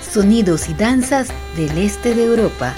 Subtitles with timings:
[0.00, 2.74] Sonidos y danzas del este de Europa.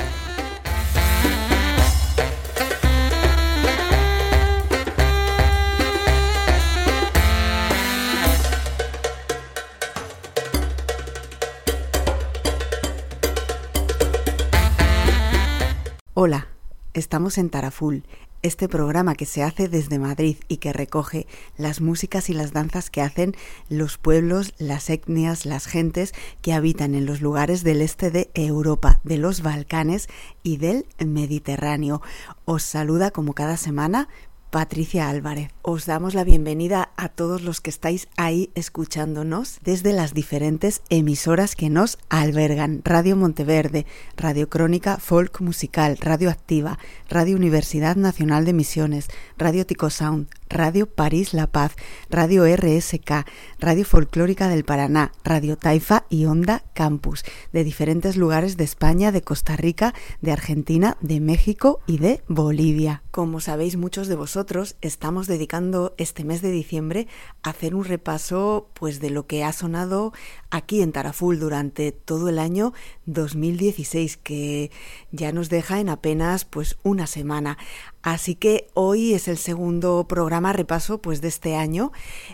[16.14, 16.48] Hola,
[16.92, 18.02] estamos en Taraful,
[18.42, 22.90] este programa que se hace desde Madrid y que recoge las músicas y las danzas
[22.90, 23.34] que hacen
[23.68, 29.00] los pueblos, las etnias, las gentes que habitan en los lugares del este de Europa,
[29.04, 30.08] de los Balcanes
[30.42, 32.02] y del Mediterráneo.
[32.44, 34.08] Os saluda como cada semana
[34.50, 35.50] Patricia Álvarez.
[35.62, 41.54] Os damos la bienvenida a todos los que estáis ahí escuchándonos desde las diferentes emisoras
[41.54, 42.80] que nos albergan.
[42.84, 43.84] Radio Monteverde,
[44.16, 46.78] Radio Crónica Folk Musical, Radio Activa,
[47.10, 51.72] Radio Universidad Nacional de Misiones, Radio Tico Sound, Radio París La Paz,
[52.08, 53.26] Radio RSK,
[53.58, 59.20] Radio Folclórica del Paraná, Radio Taifa y Onda Campus, de diferentes lugares de España, de
[59.20, 63.02] Costa Rica, de Argentina, de México y de Bolivia.
[63.10, 64.37] Como sabéis muchos de vosotros,
[64.80, 67.08] estamos dedicando este mes de diciembre
[67.42, 70.12] a hacer un repaso pues de lo que ha sonado
[70.50, 72.72] aquí en Taraful durante todo el año
[73.06, 74.70] 2016 que
[75.10, 77.58] ya nos deja en apenas pues una semana.
[78.02, 81.92] Así que hoy es el segundo programa repaso pues de este año,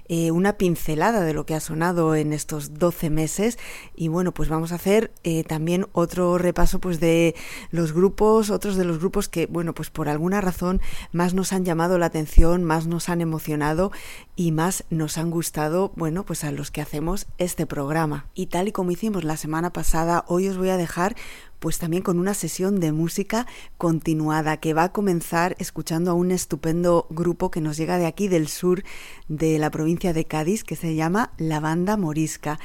[0.08, 3.58] eh, una pincelada de lo que ha sonado en estos 12 meses
[3.96, 7.34] y bueno pues vamos a hacer eh, también otro repaso pues de
[7.70, 10.82] los grupos, otros de los grupos que bueno pues por alguna razón
[11.12, 13.90] más nos han llamado la atención, más nos han emocionado
[14.36, 18.26] y más nos han gustado bueno pues a los que hacemos este programa.
[18.34, 21.16] Y tal y como hicimos la semana pasada, hoy os voy a dejar
[21.64, 23.46] pues también con una sesión de música
[23.78, 28.28] continuada que va a comenzar escuchando a un estupendo grupo que nos llega de aquí
[28.28, 28.84] del sur
[29.28, 32.60] de la provincia de Cádiz que se llama La Banda Morisca.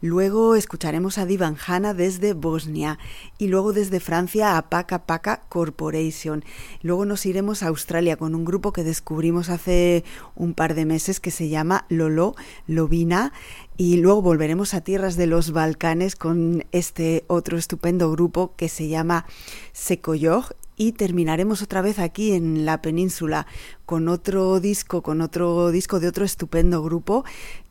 [0.00, 3.00] Luego escucharemos a Divan Hanna desde Bosnia
[3.36, 6.44] y luego desde Francia a Paca Paca Corporation.
[6.82, 10.04] Luego nos iremos a Australia con un grupo que descubrimos hace
[10.36, 12.36] un par de meses que se llama Lolo
[12.68, 13.32] Lovina
[13.76, 18.86] y luego volveremos a tierras de los Balcanes con este otro estupendo grupo que se
[18.86, 19.26] llama
[19.72, 23.48] Sekoyog y terminaremos otra vez aquí en la península
[23.84, 27.24] con otro disco, con otro disco de otro estupendo grupo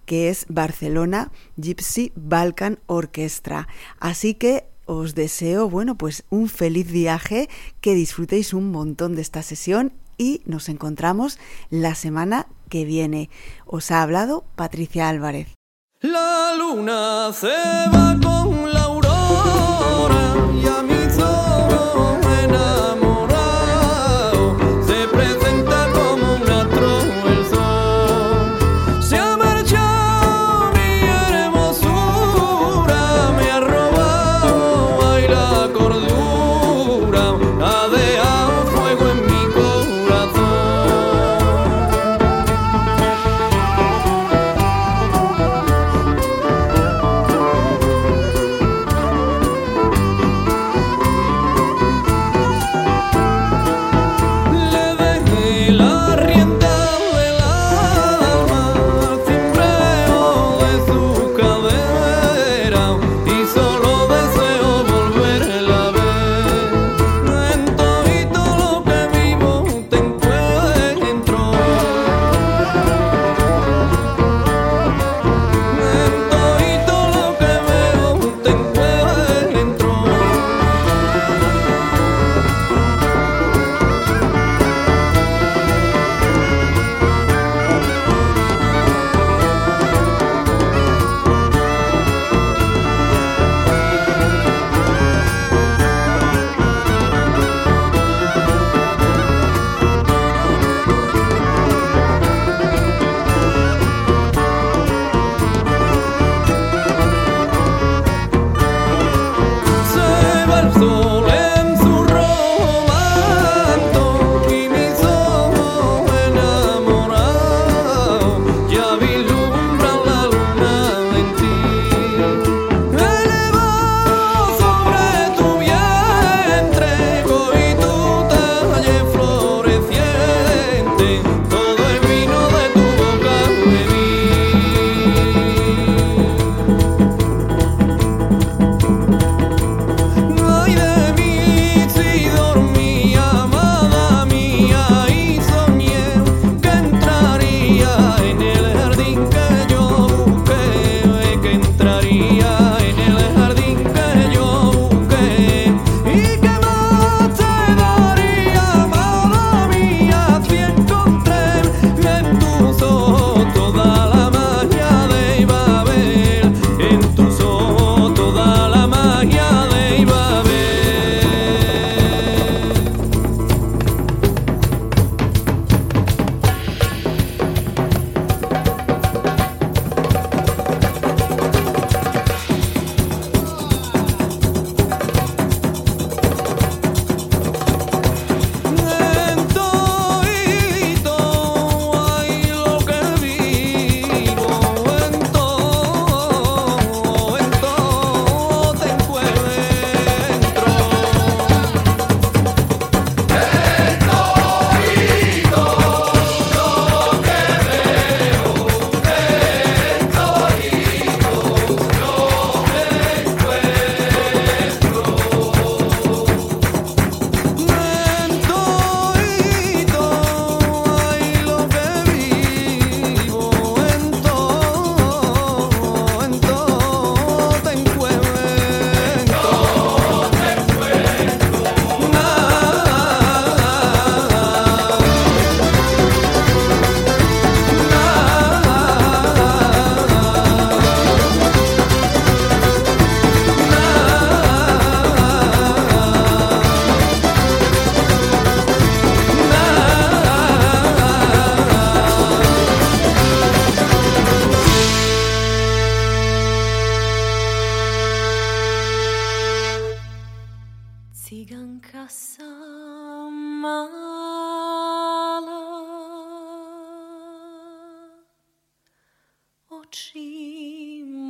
[0.08, 3.68] que es Barcelona Gypsy Balkan Orchestra.
[4.00, 7.50] Así que os deseo, bueno, pues un feliz viaje,
[7.82, 11.38] que disfrutéis un montón de esta sesión y nos encontramos
[11.70, 13.30] la semana que viene.
[13.66, 15.50] Os ha hablado Patricia Álvarez.
[16.02, 17.48] La luna se
[17.94, 20.97] va con la aurora y a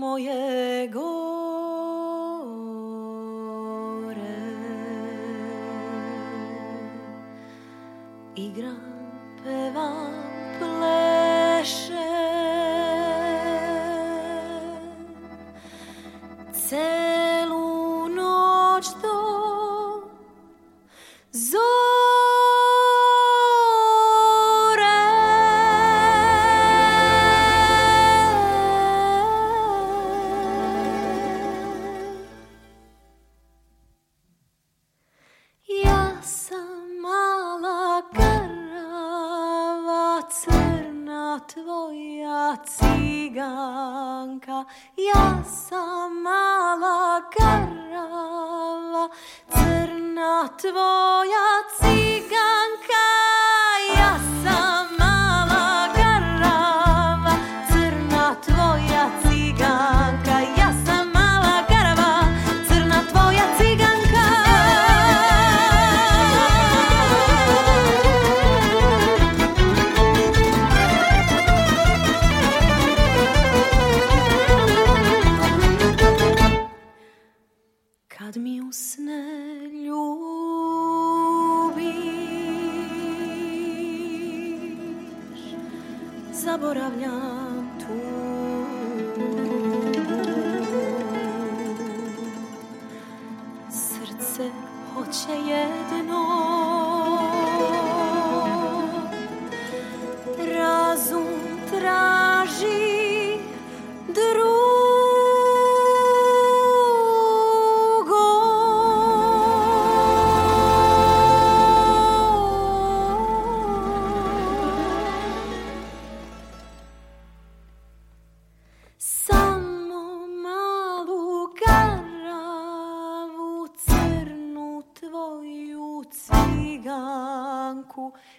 [0.07, 1.09] mojego.
[4.17, 4.37] Re.
[8.35, 8.79] Igram,
[9.43, 10.13] pewam,
[10.59, 11.06] plewam.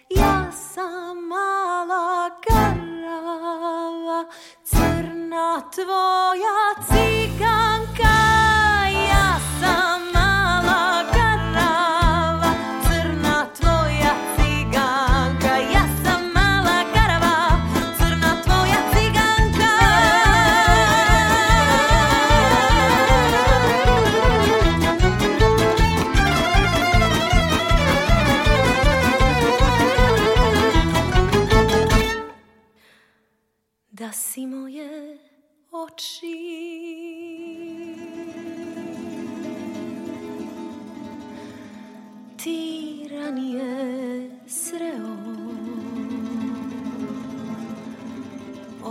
[0.09, 4.25] Ja sam mala karava,
[4.63, 6.08] crna tvoja.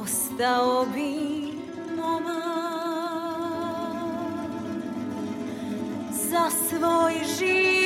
[0.03, 1.53] ostao bi
[1.97, 2.43] moma
[6.11, 7.78] za svoj život.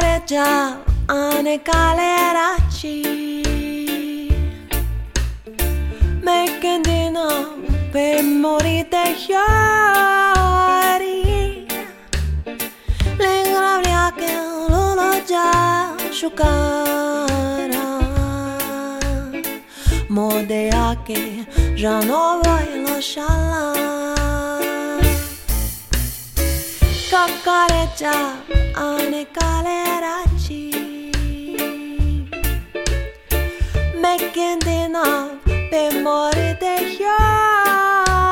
[0.00, 2.96] Cocoreggia ane caleraci
[6.22, 7.58] Mecchendino
[7.90, 9.66] per morite chiari
[13.18, 14.32] L'ingravia che
[14.68, 17.28] non l'ho già asciugata
[20.08, 23.72] Modea che già non vuoi lasciarla.
[27.10, 29.22] Cocoreggia ane me
[34.02, 35.04] Megende na
[35.70, 38.24] be more de hiari.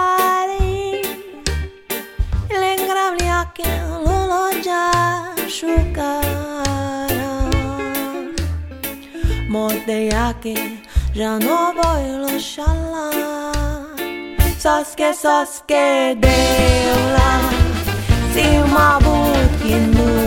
[2.60, 3.70] Lengram li ake
[4.04, 4.84] lolo ja
[5.56, 7.32] shukara.
[9.50, 10.56] Morde ake
[11.14, 13.10] já não vou luxala
[14.58, 17.30] Sasuke Sasuke deula
[18.32, 19.16] Simabu
[19.60, 20.17] kinu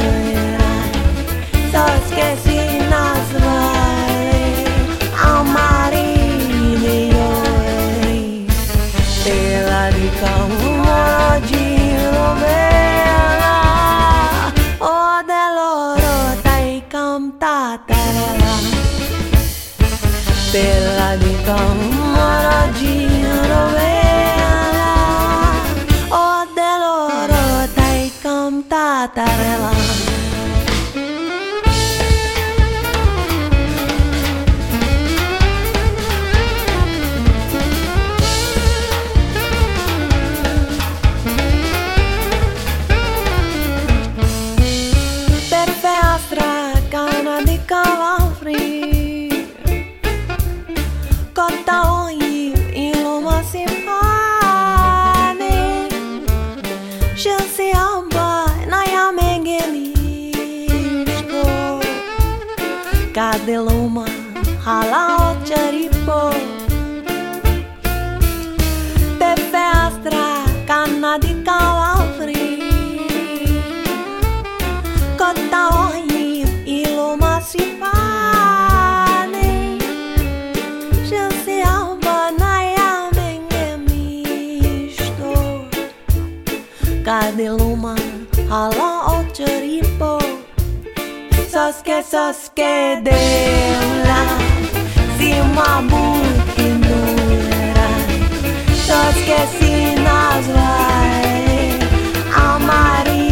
[63.39, 64.05] de luma,
[91.91, 94.21] que sos que deula
[95.17, 95.81] Si uma
[96.81, 97.89] nura
[98.85, 99.73] Sos que si
[100.05, 101.61] nas vale
[102.33, 103.27] Amari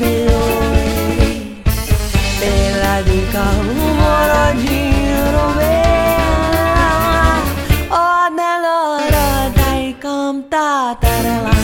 [0.00, 1.32] melhore
[2.40, 3.46] Pela dica
[3.98, 6.90] moradinho robea
[8.04, 8.04] O
[8.38, 10.68] nelora dai canta
[11.00, 11.56] tarela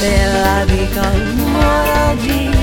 [0.00, 1.06] Pela dica
[1.38, 2.57] moradinho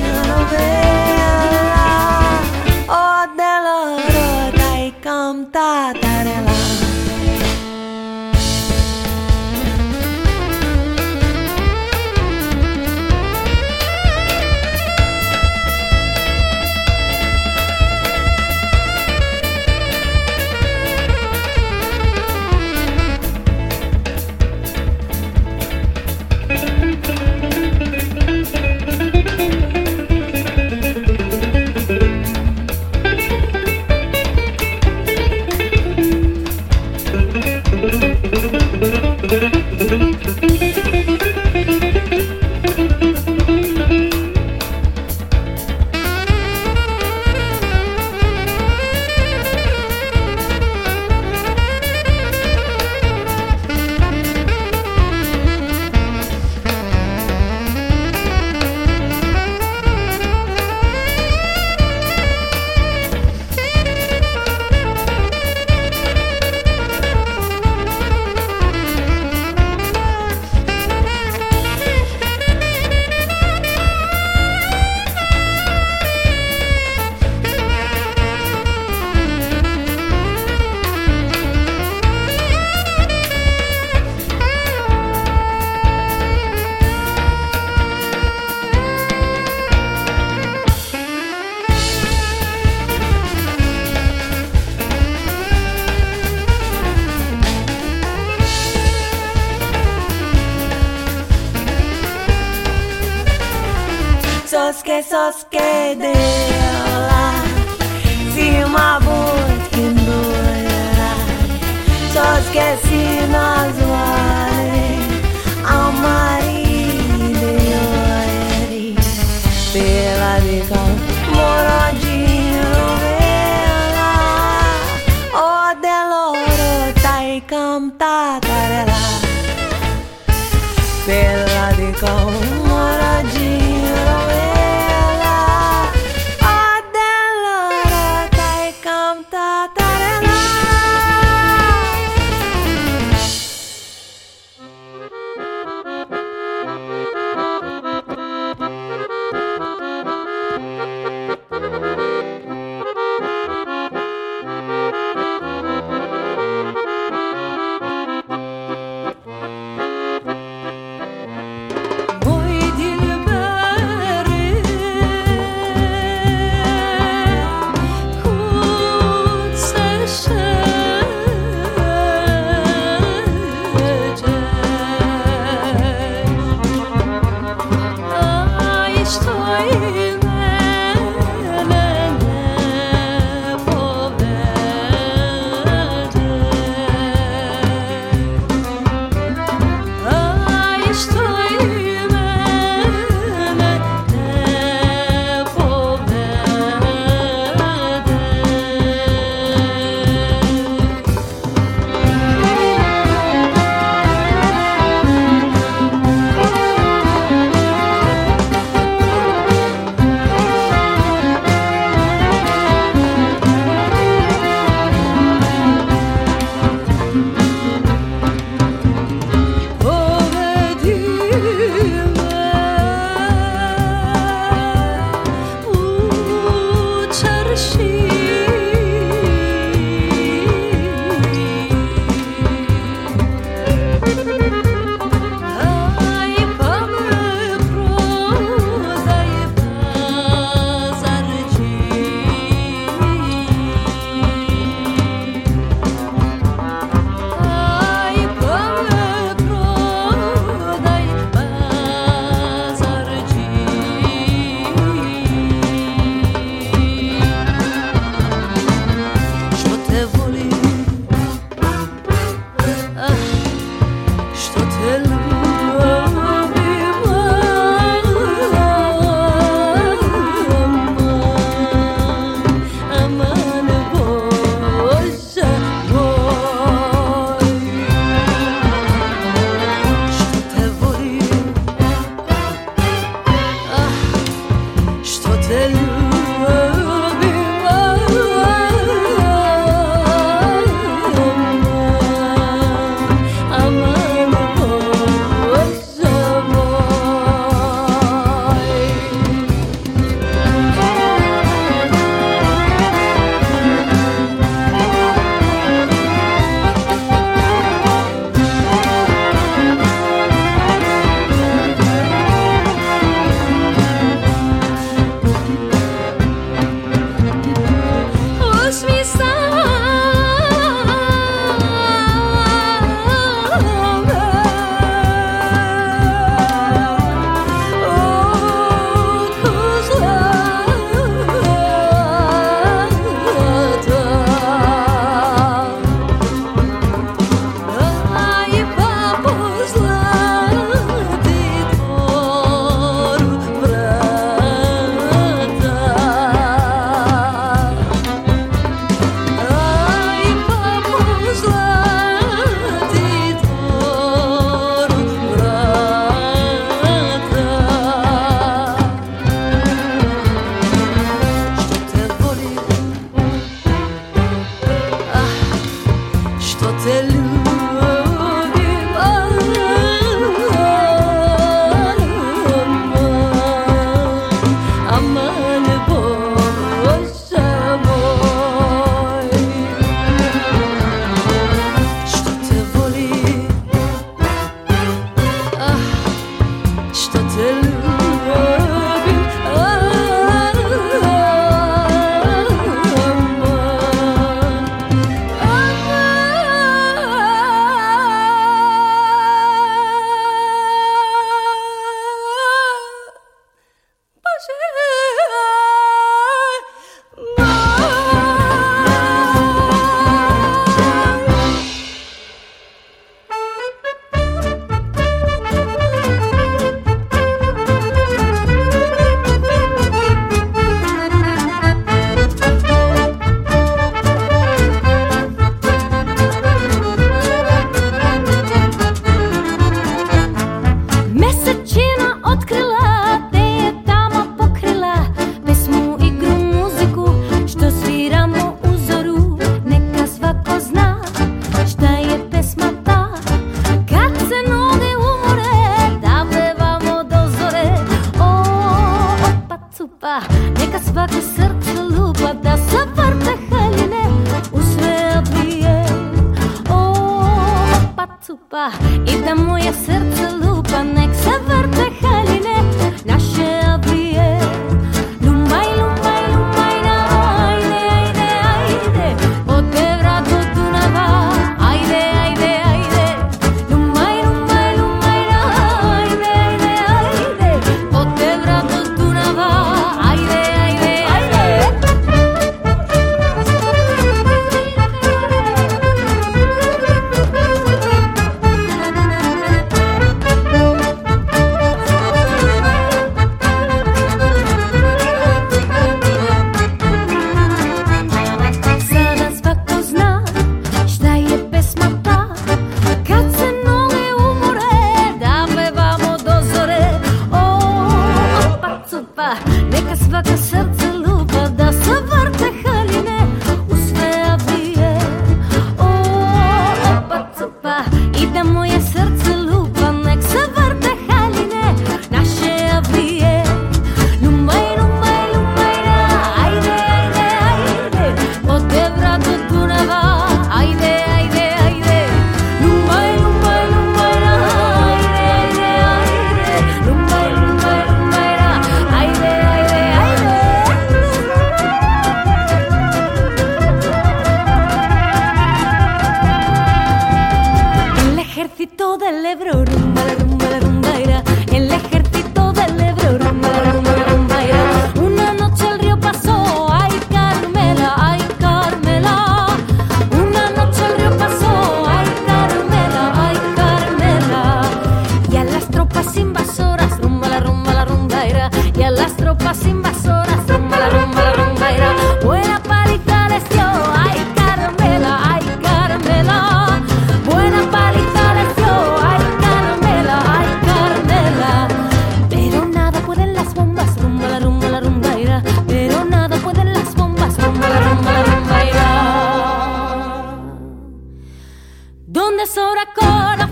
[592.15, 593.44] Donde sobra corazón.